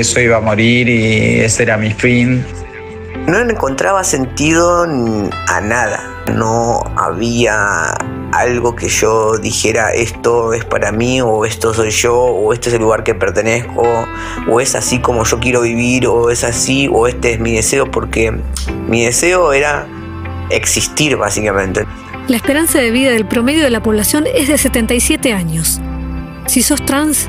eso 0.00 0.20
iba 0.20 0.38
a 0.38 0.40
morir 0.40 0.88
y 0.88 1.40
ese 1.40 1.62
era 1.62 1.76
mi 1.76 1.92
fin. 1.92 2.44
No 3.28 3.40
encontraba 3.40 4.02
sentido 4.04 4.84
a 4.84 5.60
nada. 5.60 6.24
No 6.34 6.82
había 6.96 7.94
algo 8.32 8.74
que 8.74 8.88
yo 8.88 9.38
dijera 9.38 9.92
esto 9.92 10.52
es 10.52 10.64
para 10.64 10.92
mí 10.92 11.20
o 11.20 11.44
esto 11.44 11.72
soy 11.72 11.90
yo 11.90 12.14
o 12.14 12.52
este 12.52 12.68
es 12.68 12.74
el 12.74 12.82
lugar 12.82 13.04
que 13.04 13.14
pertenezco 13.14 14.06
o 14.48 14.60
es 14.60 14.74
así 14.74 14.98
como 14.98 15.24
yo 15.24 15.38
quiero 15.40 15.62
vivir 15.62 16.06
o 16.06 16.30
es 16.30 16.44
así 16.44 16.90
o 16.92 17.06
este 17.06 17.32
es 17.32 17.40
mi 17.40 17.54
deseo 17.54 17.90
porque 17.90 18.32
mi 18.86 19.04
deseo 19.04 19.52
era 19.52 19.86
existir 20.50 21.16
básicamente. 21.16 21.86
La 22.28 22.36
esperanza 22.36 22.78
de 22.78 22.90
vida 22.90 23.10
del 23.10 23.26
promedio 23.26 23.64
de 23.64 23.70
la 23.70 23.82
población 23.82 24.24
es 24.34 24.48
de 24.48 24.58
77 24.58 25.32
años. 25.32 25.80
Si 26.46 26.62
sos 26.62 26.84
trans, 26.84 27.28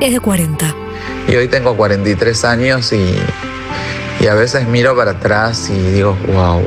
es 0.00 0.12
de 0.12 0.20
40. 0.20 0.74
Y 1.28 1.36
hoy 1.36 1.48
tengo 1.48 1.76
43 1.76 2.44
años 2.44 2.92
y, 2.92 3.14
y 4.20 4.26
a 4.26 4.34
veces 4.34 4.68
miro 4.68 4.94
para 4.94 5.12
atrás 5.12 5.70
y 5.70 5.78
digo, 5.92 6.16
wow, 6.34 6.62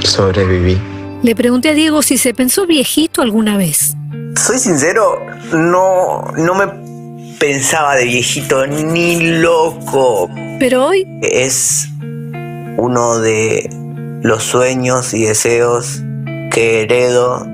sobreviví. 0.00 0.78
Le 1.22 1.34
pregunté 1.34 1.70
a 1.70 1.74
Diego 1.74 2.00
si 2.02 2.16
se 2.16 2.32
pensó 2.32 2.66
viejito 2.66 3.22
alguna 3.22 3.56
vez. 3.56 3.96
Soy 4.36 4.58
sincero, 4.58 5.20
no, 5.52 6.22
no 6.36 6.54
me 6.54 6.68
pensaba 7.38 7.96
de 7.96 8.04
viejito 8.04 8.66
ni 8.66 9.40
loco. 9.40 10.30
Pero 10.60 10.86
hoy 10.86 11.06
Es 11.22 11.88
uno 12.76 13.18
de 13.18 13.68
los 14.22 14.44
sueños 14.44 15.14
y 15.14 15.24
deseos 15.24 16.02
que 16.52 16.82
heredo 16.82 17.46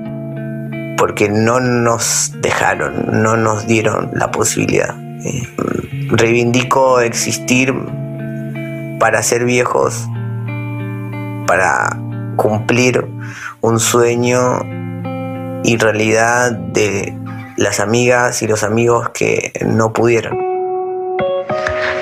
porque 0.97 1.27
no 1.27 1.59
nos 1.59 2.31
dejaron, 2.41 3.21
no 3.23 3.35
nos 3.35 3.65
dieron 3.65 4.11
la 4.13 4.31
posibilidad. 4.31 4.95
Eh, 5.25 5.47
reivindico 6.09 6.99
existir 7.01 7.73
para 8.99 9.21
ser 9.23 9.45
viejos, 9.45 10.07
para 11.47 11.97
cumplir 12.35 13.05
un 13.61 13.79
sueño 13.79 14.59
y 15.63 15.77
realidad 15.77 16.51
de 16.51 17.17
las 17.57 17.79
amigas 17.79 18.41
y 18.41 18.47
los 18.47 18.63
amigos 18.63 19.09
que 19.09 19.51
no 19.65 19.93
pudieron. 19.93 20.37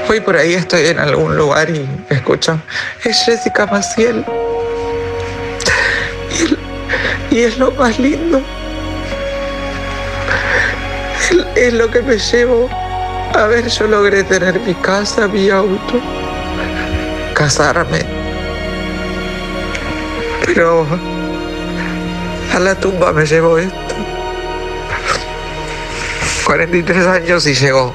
Hoy 0.09 0.19
por 0.19 0.35
ahí 0.35 0.53
estoy 0.53 0.87
en 0.87 0.99
algún 0.99 1.37
lugar 1.37 1.69
y 1.69 1.87
escucho, 2.09 2.59
es 3.03 3.23
Jessica 3.25 3.65
Maciel. 3.65 4.25
Y, 7.31 7.35
y 7.35 7.39
es 7.41 7.57
lo 7.57 7.71
más 7.71 7.97
lindo. 7.99 8.41
Es, 11.29 11.37
es 11.55 11.73
lo 11.73 11.89
que 11.89 12.01
me 12.01 12.17
llevo. 12.17 12.69
A 13.33 13.47
ver, 13.47 13.67
yo 13.67 13.87
logré 13.87 14.23
tener 14.23 14.59
mi 14.59 14.75
casa, 14.75 15.27
mi 15.27 15.49
auto, 15.49 15.99
casarme. 17.43 17.99
Pero 20.45 20.87
a 22.55 22.59
la 22.59 22.73
tumba 22.75 23.11
me 23.11 23.25
llevo 23.25 23.57
esto. 23.57 23.95
43 26.45 27.05
años 27.05 27.45
y 27.47 27.53
llegó. 27.53 27.93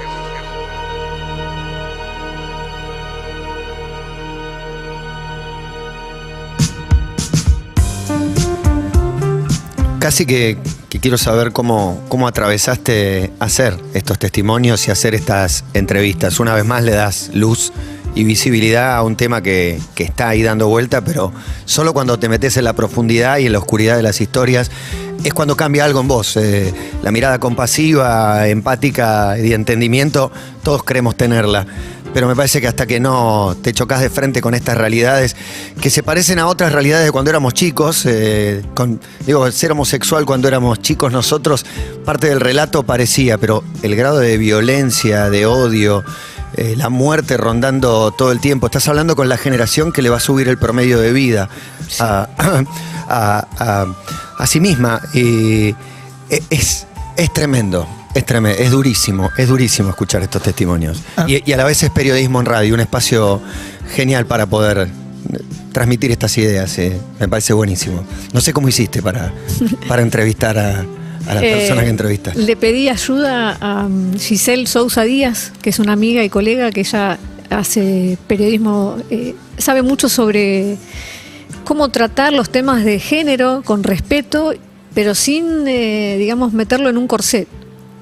Casi 9.98 10.26
que, 10.26 10.58
que 10.90 11.00
quiero 11.00 11.16
saber 11.16 11.52
cómo, 11.52 12.04
cómo 12.08 12.28
atravesaste 12.28 13.32
hacer 13.40 13.78
estos 13.94 14.18
testimonios 14.18 14.86
y 14.88 14.90
hacer 14.90 15.14
estas 15.14 15.64
entrevistas. 15.72 16.38
Una 16.38 16.54
vez 16.54 16.66
más 16.66 16.82
le 16.82 16.92
das 16.92 17.30
luz 17.32 17.72
y 18.14 18.24
visibilidad 18.24 18.96
a 18.96 19.02
un 19.02 19.16
tema 19.16 19.42
que, 19.42 19.78
que 19.94 20.04
está 20.04 20.28
ahí 20.28 20.42
dando 20.42 20.68
vuelta, 20.68 21.02
pero 21.02 21.32
solo 21.64 21.92
cuando 21.92 22.18
te 22.18 22.28
metes 22.28 22.56
en 22.56 22.64
la 22.64 22.72
profundidad 22.72 23.38
y 23.38 23.46
en 23.46 23.52
la 23.52 23.58
oscuridad 23.58 23.96
de 23.96 24.02
las 24.02 24.20
historias 24.20 24.70
es 25.24 25.34
cuando 25.34 25.56
cambia 25.56 25.84
algo 25.84 26.00
en 26.00 26.08
vos. 26.08 26.36
Eh, 26.36 26.72
la 27.02 27.10
mirada 27.10 27.38
compasiva, 27.38 28.48
empática 28.48 29.38
y 29.38 29.48
de 29.48 29.54
entendimiento, 29.54 30.30
todos 30.62 30.84
queremos 30.84 31.16
tenerla. 31.16 31.66
Pero 32.14 32.26
me 32.26 32.34
parece 32.34 32.60
que 32.60 32.66
hasta 32.66 32.86
que 32.86 33.00
no 33.00 33.54
te 33.60 33.72
chocas 33.74 34.00
de 34.00 34.08
frente 34.08 34.40
con 34.40 34.54
estas 34.54 34.78
realidades 34.78 35.36
que 35.80 35.90
se 35.90 36.02
parecen 36.02 36.38
a 36.38 36.46
otras 36.46 36.72
realidades 36.72 37.04
de 37.04 37.12
cuando 37.12 37.30
éramos 37.30 37.52
chicos, 37.52 38.06
eh, 38.06 38.62
con, 38.74 38.98
digo, 39.26 39.50
ser 39.52 39.72
homosexual 39.72 40.24
cuando 40.24 40.48
éramos 40.48 40.80
chicos 40.80 41.12
nosotros, 41.12 41.66
parte 42.06 42.28
del 42.28 42.40
relato 42.40 42.82
parecía, 42.82 43.36
pero 43.36 43.62
el 43.82 43.94
grado 43.94 44.18
de 44.20 44.38
violencia, 44.38 45.28
de 45.28 45.44
odio, 45.44 46.02
eh, 46.56 46.74
la 46.76 46.88
muerte 46.88 47.36
rondando 47.36 48.10
todo 48.12 48.32
el 48.32 48.40
tiempo, 48.40 48.66
estás 48.66 48.88
hablando 48.88 49.14
con 49.16 49.28
la 49.28 49.36
generación 49.36 49.92
que 49.92 50.02
le 50.02 50.10
va 50.10 50.16
a 50.16 50.20
subir 50.20 50.48
el 50.48 50.58
promedio 50.58 50.98
de 50.98 51.12
vida 51.12 51.48
a, 52.00 52.28
a- 53.08 53.46
a- 53.58 53.86
a 54.38 54.46
sí 54.46 54.60
misma. 54.60 55.00
Y 55.14 55.68
e- 56.30 56.42
es, 56.50 56.86
es 57.16 57.32
tremendo. 57.32 57.86
Es 58.14 58.24
tremendo, 58.24 58.58
es 58.60 58.70
durísimo, 58.70 59.30
es 59.36 59.48
durísimo 59.48 59.90
escuchar 59.90 60.22
estos 60.22 60.42
testimonios. 60.42 60.98
Y, 61.26 61.48
y 61.48 61.52
a 61.52 61.56
la 61.56 61.64
vez 61.64 61.82
es 61.82 61.90
periodismo 61.90 62.40
en 62.40 62.46
radio, 62.46 62.74
un 62.74 62.80
espacio 62.80 63.40
genial 63.94 64.26
para 64.26 64.46
poder 64.46 64.88
eh, 64.88 65.38
transmitir 65.72 66.10
estas 66.10 66.36
ideas. 66.38 66.76
eh. 66.78 66.98
Me 67.20 67.28
parece 67.28 67.52
buenísimo. 67.52 68.02
No 68.32 68.40
sé 68.40 68.52
cómo 68.52 68.66
hiciste 68.68 69.02
para, 69.02 69.32
para 69.88 70.02
entrevistar 70.02 70.58
a, 70.58 70.84
a 71.28 71.34
la 71.34 71.42
Eh, 71.44 71.54
persona 71.58 71.82
que 71.82 71.90
entrevistas. 71.90 72.36
Le 72.36 72.56
pedí 72.56 72.88
ayuda 72.88 73.56
a 73.60 73.86
um, 73.86 74.18
Giselle 74.18 74.66
Sousa 74.66 75.02
Díaz, 75.02 75.52
que 75.62 75.70
es 75.70 75.78
una 75.78 75.92
amiga 75.92 76.24
y 76.24 76.28
colega 76.28 76.70
que 76.70 76.80
ella 76.80 77.18
hace 77.50 78.18
periodismo, 78.26 78.96
eh, 79.10 79.34
sabe 79.56 79.82
mucho 79.82 80.08
sobre 80.08 80.76
cómo 81.64 81.88
tratar 81.90 82.32
los 82.32 82.50
temas 82.50 82.84
de 82.84 82.98
género 82.98 83.62
con 83.64 83.82
respeto, 83.84 84.52
pero 84.94 85.14
sin, 85.14 85.66
eh, 85.66 86.16
digamos, 86.18 86.52
meterlo 86.52 86.88
en 86.88 86.96
un 86.98 87.06
corset. 87.06 87.46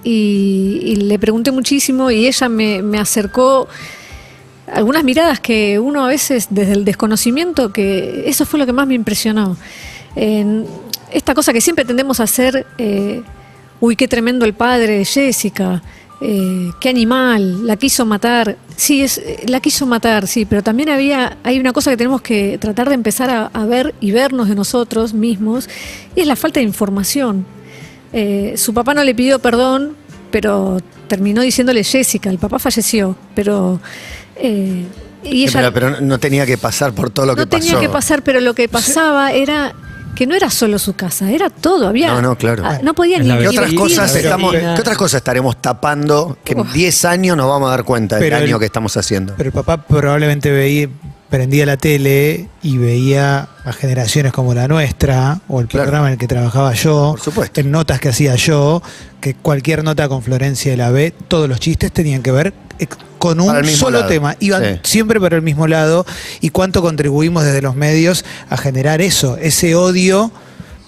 Y, 0.04 0.80
y 0.84 0.96
le 0.96 1.18
pregunté 1.18 1.50
muchísimo 1.50 2.10
y 2.12 2.26
ella 2.26 2.48
me, 2.48 2.80
me 2.82 2.98
acercó 2.98 3.66
algunas 4.72 5.02
miradas 5.04 5.40
que 5.40 5.78
uno 5.80 6.04
a 6.04 6.08
veces 6.08 6.46
desde 6.50 6.72
el 6.72 6.84
desconocimiento, 6.84 7.72
que 7.72 8.24
eso 8.26 8.46
fue 8.46 8.58
lo 8.58 8.66
que 8.66 8.72
más 8.72 8.86
me 8.86 8.94
impresionó. 8.94 9.56
Esta 11.12 11.34
cosa 11.34 11.52
que 11.52 11.60
siempre 11.60 11.84
tendemos 11.84 12.20
a 12.20 12.24
hacer, 12.24 12.66
eh, 12.78 13.22
uy, 13.80 13.96
qué 13.96 14.08
tremendo 14.08 14.44
el 14.44 14.54
padre 14.54 14.98
de 14.98 15.04
Jessica, 15.04 15.82
eh, 16.20 16.70
qué 16.80 16.88
animal, 16.88 17.66
la 17.66 17.76
quiso 17.76 18.04
matar. 18.06 18.56
Sí, 18.76 19.02
es, 19.02 19.18
eh, 19.18 19.44
la 19.48 19.60
quiso 19.60 19.86
matar, 19.86 20.26
sí, 20.26 20.44
pero 20.44 20.62
también 20.62 20.88
había, 20.88 21.36
hay 21.44 21.58
una 21.58 21.72
cosa 21.72 21.90
que 21.90 21.96
tenemos 21.96 22.22
que 22.22 22.58
tratar 22.58 22.88
de 22.88 22.94
empezar 22.94 23.30
a, 23.30 23.46
a 23.46 23.66
ver 23.66 23.94
y 24.00 24.10
vernos 24.12 24.48
de 24.48 24.54
nosotros 24.54 25.12
mismos, 25.14 25.68
y 26.14 26.20
es 26.20 26.26
la 26.26 26.36
falta 26.36 26.60
de 26.60 26.64
información. 26.64 27.46
Eh, 28.12 28.54
su 28.56 28.72
papá 28.72 28.94
no 28.94 29.02
le 29.04 29.14
pidió 29.14 29.38
perdón, 29.40 29.94
pero 30.30 30.80
terminó 31.08 31.42
diciéndole 31.42 31.84
Jessica, 31.84 32.30
el 32.30 32.38
papá 32.38 32.58
falleció, 32.58 33.16
pero... 33.34 33.80
eh, 34.36 34.84
y 35.24 35.42
ella, 35.42 35.72
pero, 35.72 35.90
pero 35.90 36.00
no 36.02 36.20
tenía 36.20 36.46
que 36.46 36.56
pasar 36.56 36.92
por 36.92 37.10
todo 37.10 37.26
lo 37.26 37.32
no 37.32 37.42
que 37.42 37.46
pasó. 37.48 37.66
tenía 37.66 37.80
que 37.80 37.88
pasar, 37.88 38.22
pero 38.22 38.40
lo 38.40 38.54
que 38.54 38.68
pasaba 38.68 39.32
era 39.32 39.74
que 40.16 40.26
no 40.26 40.34
era 40.34 40.50
solo 40.50 40.78
su 40.80 40.94
casa, 40.96 41.30
era 41.30 41.50
todo, 41.50 41.86
había... 41.86 42.08
No, 42.08 42.20
no, 42.22 42.36
claro. 42.36 42.64
ah, 42.66 42.80
No 42.82 42.94
podía 42.94 43.18
ni 43.20 43.28
la 43.28 43.38
¿Qué 43.38 43.48
otras, 43.48 43.72
cosas 43.74 44.16
estamos. 44.16 44.52
¿Qué 44.52 44.66
otras 44.80 44.96
cosas 44.96 45.18
estaremos 45.18 45.60
tapando 45.62 46.38
que 46.42 46.54
en 46.54 46.60
Uf. 46.60 46.72
10 46.72 47.04
años 47.04 47.36
nos 47.36 47.48
vamos 47.48 47.68
a 47.68 47.70
dar 47.70 47.84
cuenta 47.84 48.16
del 48.16 48.24
Pero 48.30 48.38
el- 48.38 48.58
que 48.58 48.64
estamos 48.64 48.96
haciendo? 48.96 49.34
Pero 49.36 49.48
el 49.50 49.52
papá 49.52 49.76
probablemente 49.86 50.50
veía, 50.50 50.88
prendía 51.28 51.66
la 51.66 51.76
tele 51.76 52.48
y 52.62 52.78
veía 52.78 53.48
a 53.64 53.72
generaciones 53.72 54.32
como 54.32 54.54
la 54.54 54.66
nuestra, 54.68 55.40
o 55.48 55.60
el 55.60 55.66
Claro. 55.68 55.84
programa 55.84 56.06
en 56.08 56.12
el 56.14 56.18
que 56.18 56.28
trabajaba 56.28 56.72
yo, 56.72 57.10
Por 57.12 57.20
supuesto. 57.20 57.60
en 57.60 57.70
notas 57.70 58.00
que 58.00 58.08
hacía 58.08 58.34
yo, 58.36 58.82
que 59.20 59.34
cualquier 59.34 59.84
nota 59.84 60.08
con 60.08 60.22
Florencia 60.22 60.70
de 60.70 60.76
la 60.78 60.90
B, 60.90 61.12
todos 61.28 61.48
los 61.48 61.60
chistes 61.60 61.92
tenían 61.92 62.22
que 62.22 62.32
ver 62.32 62.54
con 63.26 63.40
un 63.40 63.64
solo 63.66 63.98
lado. 63.98 64.08
tema, 64.08 64.36
iban 64.40 64.62
Sí. 64.62 64.80
siempre 64.82 65.20
para 65.20 65.36
el 65.36 65.42
mismo 65.42 65.66
lado, 65.66 66.06
y 66.40 66.50
cuánto 66.50 66.82
contribuimos 66.82 67.44
desde 67.44 67.62
los 67.62 67.74
medios 67.74 68.24
a 68.48 68.56
generar 68.56 69.00
eso, 69.00 69.36
ese 69.36 69.74
odio 69.74 70.30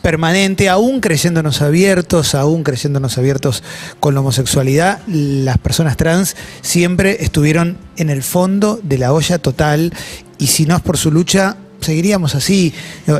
permanente, 0.02 0.68
aún 0.68 1.00
creyéndonos 1.00 1.60
abiertos, 1.60 2.34
aún 2.34 2.62
creyéndonos 2.62 3.18
abiertos 3.18 3.62
con 4.00 4.14
la 4.14 4.20
homosexualidad, 4.20 5.00
las 5.08 5.58
personas 5.58 5.96
trans 5.96 6.36
siempre 6.62 7.18
estuvieron 7.24 7.76
en 7.96 8.08
el 8.08 8.22
fondo 8.22 8.78
de 8.82 8.98
la 8.98 9.12
olla 9.12 9.38
total 9.38 9.92
y 10.38 10.46
si 10.46 10.66
no 10.66 10.76
es 10.76 10.82
por 10.82 10.96
su 10.96 11.10
lucha, 11.10 11.56
seguiríamos 11.80 12.34
así. 12.34 12.72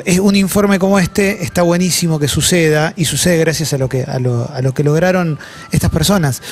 Es 0.05 0.19
un 0.21 0.37
informe 0.37 0.79
como 0.79 0.99
este, 0.99 1.43
está 1.43 1.63
buenísimo 1.63 2.19
que 2.19 2.29
suceda 2.29 2.93
y 2.97 3.05
sucede 3.05 3.39
gracias 3.39 3.73
a 3.73 3.79
lo 3.79 3.89
que, 3.89 4.05
a 4.05 4.19
lo, 4.19 4.49
a 4.53 4.63
lo 4.63 4.73
que 4.73 4.85
lograron 4.85 5.39
estas 5.73 5.91
personas. 5.91 6.43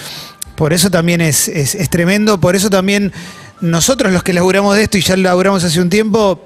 Por 0.56 0.72
eso 0.72 0.90
también 0.90 1.20
es, 1.20 1.48
es, 1.48 1.74
es 1.74 1.88
tremendo, 1.90 2.40
por 2.40 2.56
eso 2.56 2.70
también 2.70 3.12
nosotros 3.60 4.12
los 4.12 4.22
que 4.22 4.32
laburamos 4.32 4.74
de 4.76 4.82
esto 4.82 4.98
y 4.98 5.02
ya 5.02 5.16
laburamos 5.16 5.62
hace 5.64 5.80
un 5.80 5.88
tiempo, 5.90 6.40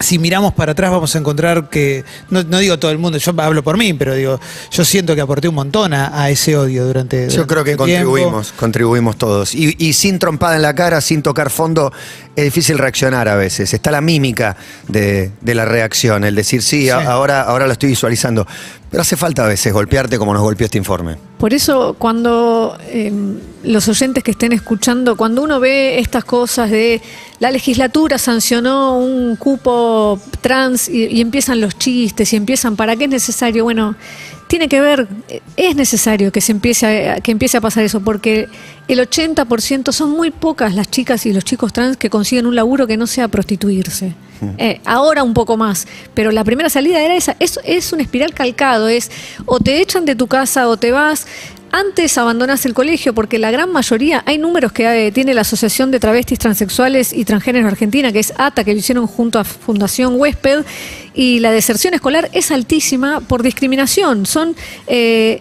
si 0.00 0.18
miramos 0.18 0.52
para 0.54 0.72
atrás 0.72 0.90
vamos 0.90 1.14
a 1.14 1.18
encontrar 1.18 1.68
que, 1.70 2.04
no, 2.28 2.42
no 2.42 2.58
digo 2.58 2.78
todo 2.80 2.90
el 2.90 2.98
mundo, 2.98 3.16
yo 3.18 3.32
hablo 3.38 3.62
por 3.62 3.78
mí, 3.78 3.92
pero 3.94 4.14
digo, 4.14 4.40
yo 4.72 4.84
siento 4.84 5.14
que 5.14 5.20
aporté 5.20 5.46
un 5.46 5.54
montón 5.54 5.94
a, 5.94 6.20
a 6.20 6.30
ese 6.30 6.56
odio 6.56 6.84
durante... 6.84 7.28
Yo 7.30 7.46
creo 7.46 7.62
que 7.62 7.76
tiempo. 7.76 7.84
contribuimos, 7.84 8.52
contribuimos 8.52 9.16
todos. 9.16 9.54
Y, 9.54 9.76
y 9.78 9.92
sin 9.92 10.18
trompada 10.18 10.56
en 10.56 10.62
la 10.62 10.74
cara, 10.74 11.00
sin 11.00 11.22
tocar 11.22 11.48
fondo, 11.48 11.92
es 12.34 12.42
difícil 12.44 12.76
reaccionar 12.76 13.28
a 13.28 13.36
veces. 13.36 13.72
Está 13.72 13.92
la 13.92 14.00
mímica 14.00 14.56
de, 14.88 15.30
de 15.40 15.54
la 15.54 15.64
reacción, 15.64 16.24
el 16.24 16.34
decir, 16.34 16.62
sí, 16.62 16.90
a- 16.90 17.12
ahora, 17.12 17.42
ahora 17.42 17.68
lo 17.68 17.72
estoy 17.72 17.90
visualizando. 17.90 18.48
Pero 18.94 19.02
hace 19.02 19.16
falta 19.16 19.44
a 19.44 19.48
veces 19.48 19.72
golpearte 19.72 20.18
como 20.18 20.32
nos 20.32 20.42
golpeó 20.42 20.66
este 20.66 20.78
informe. 20.78 21.16
Por 21.38 21.52
eso 21.52 21.96
cuando 21.98 22.78
eh, 22.82 23.12
los 23.64 23.88
oyentes 23.88 24.22
que 24.22 24.30
estén 24.30 24.52
escuchando, 24.52 25.16
cuando 25.16 25.42
uno 25.42 25.58
ve 25.58 25.98
estas 25.98 26.24
cosas 26.24 26.70
de 26.70 27.02
la 27.40 27.50
legislatura 27.50 28.18
sancionó 28.18 28.96
un 28.96 29.34
cupo 29.34 30.20
trans 30.40 30.88
y, 30.88 31.06
y 31.06 31.20
empiezan 31.20 31.60
los 31.60 31.76
chistes 31.76 32.32
y 32.34 32.36
empiezan, 32.36 32.76
¿para 32.76 32.94
qué 32.94 33.06
es 33.06 33.10
necesario? 33.10 33.64
Bueno, 33.64 33.96
tiene 34.46 34.68
que 34.68 34.80
ver, 34.80 35.08
es 35.56 35.74
necesario 35.74 36.30
que 36.30 36.40
se 36.40 36.52
empiece 36.52 37.10
a, 37.10 37.20
que 37.20 37.32
empiece 37.32 37.56
a 37.56 37.60
pasar 37.60 37.82
eso, 37.82 37.98
porque 37.98 38.46
el 38.86 39.00
80% 39.00 39.90
son 39.90 40.12
muy 40.12 40.30
pocas 40.30 40.76
las 40.76 40.88
chicas 40.88 41.26
y 41.26 41.32
los 41.32 41.42
chicos 41.42 41.72
trans 41.72 41.96
que 41.96 42.10
consiguen 42.10 42.46
un 42.46 42.54
laburo 42.54 42.86
que 42.86 42.96
no 42.96 43.08
sea 43.08 43.26
prostituirse. 43.26 44.14
Eh, 44.58 44.80
ahora 44.84 45.22
un 45.22 45.34
poco 45.34 45.56
más, 45.56 45.86
pero 46.12 46.30
la 46.30 46.44
primera 46.44 46.68
salida 46.68 47.00
era 47.00 47.14
esa. 47.14 47.36
Es, 47.38 47.58
es 47.64 47.92
un 47.92 48.00
espiral 48.00 48.34
calcado, 48.34 48.88
es 48.88 49.10
o 49.46 49.60
te 49.60 49.80
echan 49.80 50.04
de 50.04 50.14
tu 50.14 50.26
casa 50.26 50.68
o 50.68 50.76
te 50.76 50.90
vas. 50.90 51.26
Antes 51.72 52.16
abandonás 52.18 52.64
el 52.66 52.72
colegio 52.72 53.14
porque 53.14 53.36
la 53.36 53.50
gran 53.50 53.72
mayoría, 53.72 54.22
hay 54.26 54.38
números 54.38 54.70
que 54.70 55.08
eh, 55.08 55.10
tiene 55.10 55.34
la 55.34 55.40
Asociación 55.40 55.90
de 55.90 55.98
Travestis 55.98 56.38
Transexuales 56.38 57.12
y 57.12 57.24
Transgéneros 57.24 57.66
Argentina, 57.66 58.12
que 58.12 58.20
es 58.20 58.32
ATA, 58.36 58.62
que 58.62 58.72
lo 58.72 58.78
hicieron 58.78 59.08
junto 59.08 59.40
a 59.40 59.44
Fundación 59.44 60.14
Huésped, 60.14 60.64
y 61.14 61.38
la 61.40 61.52
deserción 61.52 61.94
escolar 61.94 62.28
es 62.32 62.50
altísima 62.50 63.20
por 63.20 63.42
discriminación. 63.42 64.26
Son 64.26 64.54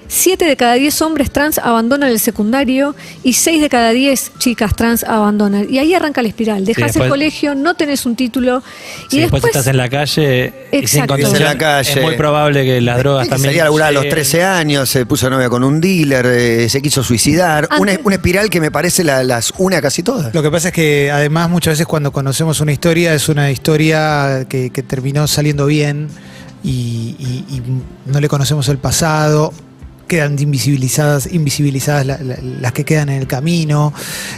7 0.08 0.46
de 0.46 0.56
cada 0.58 0.74
10 0.76 1.02
hombres 1.02 1.32
trans 1.32 1.58
abandonan 1.58 2.10
el 2.10 2.20
secundario 2.20 2.96
y 3.24 3.34
6 3.34 3.62
de 3.62 3.70
cada 3.70 3.92
10 3.92 4.32
chicas 4.40 4.76
trans 4.76 5.04
abandonan. 5.04 5.68
Y 5.70 5.80
ahí 5.80 5.94
arranca 5.94 6.22
la 6.22 6.28
espiral. 6.28 6.66
Dejas 6.66 6.88
después- 6.88 7.04
el 7.06 7.10
colegio, 7.10 7.56
no 7.56 7.76
tenés 7.76 8.06
un 8.06 8.16
título 8.16 8.62
y 9.12 9.20
después, 9.20 9.42
después 9.42 9.46
estás 9.46 9.68
en 9.68 9.78
la 9.78 9.90
calle 9.90 10.54
y 10.72 10.76
sin 10.76 10.80
Exacto. 10.82 11.08
contención, 11.14 11.38
En 11.38 11.44
la 11.44 11.58
calle. 11.58 11.92
es 11.92 12.02
muy 12.02 12.16
probable 12.16 12.64
que 12.66 12.82
las 12.82 12.98
drogas 13.00 13.26
Que 13.26 13.30
también. 13.32 13.50
salía 13.52 13.62
a 13.64 13.66
laburar 13.66 13.88
a 13.90 13.92
los 13.92 14.04
lleguen. 14.04 14.16
13 14.16 14.44
años, 14.44 14.90
se 14.90 15.06
puso 15.06 15.30
novia 15.30 15.50
con 15.50 15.64
un 15.64 15.80
dealer, 15.82 16.26
eh, 16.28 16.70
se 16.70 16.82
quiso 16.82 17.04
suicidar. 17.04 17.68
Una, 17.80 18.00
una 18.04 18.16
espiral 18.16 18.50
que 18.50 18.60
me 18.62 18.72
parece 18.72 19.04
la- 19.04 19.24
las 19.24 19.54
une 19.58 19.76
a 19.78 19.82
casi 19.82 20.04
todas. 20.04 20.34
Lo 20.34 20.42
que 20.44 20.52
pasa 20.52 20.70
es 20.70 20.74
que 20.74 21.12
además 21.12 21.50
muchas 21.50 21.74
veces 21.74 21.88
cuando 21.88 22.12
conocemos 22.12 22.60
una 22.62 22.72
historia 22.72 23.14
es 23.14 23.30
una 23.30 23.52
historia 23.52 24.46
que, 24.50 24.70
que 24.70 24.84
terminó 24.84 25.28
saliendo 25.28 25.63
bien 25.66 26.10
y, 26.64 27.16
no 28.06 28.20
le 28.20 28.28
conocemos 28.28 28.68
el 28.70 28.78
pasado. 28.78 29.54
Quedan 30.14 30.38
invisibilizadas, 30.38 31.28
invisibilizadas 31.34 32.06
la- 32.06 32.20
la- 32.20 32.38
las 32.62 32.72
que 32.72 32.86
quedan 32.86 33.10
en 33.10 33.20
el 33.20 33.26
camino. 33.26 33.92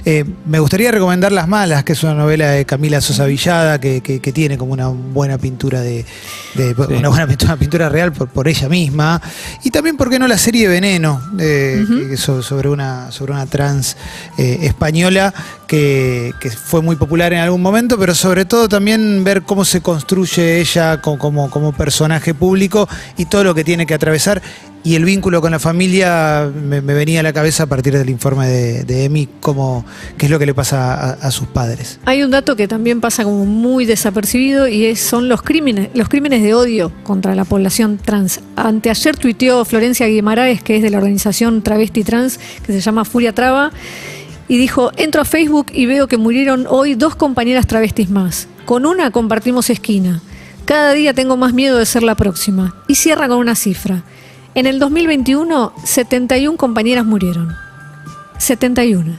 Eh, 0.06 0.24
me 0.46 0.60
gustaría 0.60 0.90
recomendar 0.90 1.34
Las 1.34 1.50
Malas, 1.50 1.84
que 1.84 1.92
es 1.92 2.02
una 2.04 2.14
novela 2.14 2.50
de 2.52 2.64
Camila 2.66 3.02
Sosa 3.02 3.26
Villada, 3.26 3.78
que, 3.82 4.00
que- 4.00 4.22
que 4.22 4.32
tiene 4.32 4.58
como 4.58 4.72
una 4.72 4.88
buena 4.88 5.38
pintura 5.38 5.82
de, 5.82 6.06
de- 6.54 6.74
una 6.98 7.10
buena 7.10 7.28
pintura, 7.28 7.52
una 7.52 7.60
pintura 7.60 7.90
real 7.90 8.14
por, 8.14 8.30
por 8.30 8.48
ella 8.48 8.70
misma. 8.70 9.22
Y 9.66 9.70
también, 9.70 9.98
¿por 9.98 10.10
qué 10.10 10.18
no 10.18 10.30
la 10.30 10.38
serie 10.38 10.70
Veneno? 10.70 11.22
eh, 11.40 11.84
que 12.10 12.16
sobre, 12.16 12.70
una, 12.70 13.12
sobre 13.12 13.34
una 13.34 13.46
trans 13.46 13.98
eh, 14.38 14.60
española 14.62 15.34
que, 15.68 16.32
que 16.40 16.52
fue 16.52 16.82
muy 16.82 16.96
popular 16.96 17.34
en 17.34 17.40
algún 17.40 17.62
momento, 17.62 18.00
pero 18.00 18.16
sobre 18.16 18.46
todo 18.46 18.70
también 18.70 19.26
ver 19.26 19.42
cómo 19.42 19.66
se 19.66 19.82
construye 19.82 20.62
ella 20.62 21.02
co- 21.02 21.18
como, 21.18 21.50
como 21.50 21.74
personaje 21.74 22.34
público 22.34 22.88
y 23.18 23.26
todo 23.26 23.44
lo 23.44 23.54
que 23.54 23.66
tiene 23.66 23.86
que 23.86 23.94
atravesar. 23.94 24.42
Y 24.86 24.94
el 24.94 25.04
vínculo 25.04 25.42
con 25.42 25.50
la 25.50 25.58
familia 25.58 26.48
me, 26.54 26.80
venía 26.80 27.22
a 27.22 27.24
la 27.24 27.34
cabeza 27.34 27.64
a 27.64 27.66
partir 27.66 27.98
del 27.98 28.08
informe 28.08 28.48
de, 28.48 29.06
Emi, 29.06 29.28
cómo, 29.40 29.84
qué 30.16 30.28
es 30.28 30.32
lo 30.32 30.38
que 30.38 30.46
le 30.46 30.54
pasa 30.54 31.14
a, 31.14 31.32
sus 31.32 31.48
padres. 31.48 32.00
Hay 32.06 32.22
un 32.22 32.30
dato 32.30 32.56
que 32.56 32.68
también 32.68 33.02
pasa 33.02 33.24
como 33.24 33.46
muy 33.46 33.86
desapercibido 33.86 34.68
y 34.68 34.96
son 34.96 35.28
los 35.28 35.42
crímenes, 35.42 35.90
los 35.96 36.08
crímenes 36.08 36.44
de 36.44 36.54
odio 36.54 36.92
contra 37.02 37.34
la 37.34 37.46
población 37.46 37.98
trans. 37.98 38.42
Anteayer 38.56 39.18
tuiteó 39.18 39.66
Florencia 39.66 40.06
Guimaraes, 40.06 40.62
que 40.62 40.78
es 40.78 40.84
de 40.84 40.92
la 40.92 41.00
organización 41.00 41.64
Travesti 41.64 42.04
Trans, 42.04 42.40
que 42.64 42.72
se 42.72 42.80
llama 42.80 43.06
Furia 43.06 43.34
Traba, 43.34 43.72
y 44.48 44.60
dijo, 44.60 44.92
entro 44.98 45.22
a 45.22 45.26
Facebook 45.26 45.66
y 45.74 45.88
veo 45.88 46.08
que 46.08 46.18
murieron 46.18 46.68
hoy 46.70 46.94
dos 46.94 47.16
compañeras 47.16 47.66
travestis 47.66 48.12
más. 48.12 48.48
Con 48.66 48.86
una 48.86 49.10
compartimos 49.10 49.72
esquina. 49.72 50.22
Cada 50.66 50.94
día 50.94 51.16
tengo 51.16 51.38
más 51.38 51.54
miedo 51.54 51.80
de 51.80 51.88
ser 51.88 52.04
la 52.04 52.14
próxima. 52.14 52.76
Y 52.88 52.94
cierra 52.94 53.28
con 53.28 53.38
una 53.38 53.56
cifra. 53.56 54.04
En 54.56 54.68
el 54.68 54.80
2021, 54.80 55.74
71 55.84 56.56
compañeras 56.56 57.06
murieron. 57.06 57.54
71. 58.38 59.18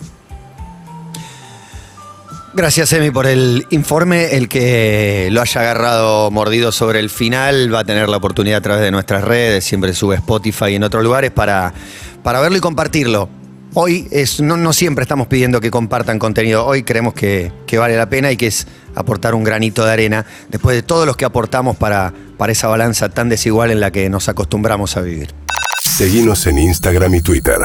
Gracias, 2.54 2.90
Emi, 2.94 3.10
por 3.10 3.26
el 3.26 3.66
informe. 3.68 4.34
El 4.34 4.48
que 4.48 5.28
lo 5.30 5.42
haya 5.42 5.60
agarrado 5.60 6.30
mordido 6.30 6.72
sobre 6.72 7.00
el 7.00 7.10
final 7.10 7.72
va 7.72 7.80
a 7.80 7.84
tener 7.84 8.08
la 8.08 8.16
oportunidad 8.16 8.56
a 8.56 8.60
través 8.62 8.82
de 8.82 8.90
nuestras 8.90 9.24
redes, 9.24 9.62
siempre 9.62 9.92
sube 9.92 10.14
Spotify 10.14 10.68
y 10.70 10.76
en 10.76 10.84
otros 10.84 11.04
lugares 11.04 11.32
para, 11.32 11.74
para 12.22 12.40
verlo 12.40 12.56
y 12.56 12.60
compartirlo. 12.60 13.28
Hoy 13.74 14.08
es, 14.10 14.40
no, 14.40 14.56
no 14.56 14.72
siempre 14.72 15.02
estamos 15.02 15.26
pidiendo 15.26 15.60
que 15.60 15.70
compartan 15.70 16.18
contenido, 16.18 16.64
hoy 16.64 16.82
creemos 16.82 17.12
que, 17.12 17.52
que 17.66 17.76
vale 17.76 17.94
la 17.94 18.08
pena 18.08 18.32
y 18.32 18.38
que 18.38 18.46
es 18.46 18.66
aportar 18.96 19.36
un 19.36 19.44
granito 19.44 19.84
de 19.84 19.92
arena 19.92 20.26
después 20.48 20.74
de 20.74 20.82
todos 20.82 21.06
los 21.06 21.16
que 21.16 21.24
aportamos 21.24 21.76
para, 21.76 22.12
para 22.36 22.50
esa 22.50 22.66
balanza 22.66 23.08
tan 23.08 23.28
desigual 23.28 23.70
en 23.70 23.78
la 23.78 23.92
que 23.92 24.10
nos 24.10 24.28
acostumbramos 24.28 24.96
a 24.96 25.02
vivir. 25.02 25.32
Seguinos 25.80 26.48
en 26.48 26.58
Instagram 26.58 27.14
y 27.14 27.20
Twitter. 27.20 27.58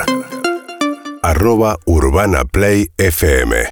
Arroba 1.23 1.77
Urbana 1.85 2.45
Play 2.45 2.91
FM. 2.97 3.71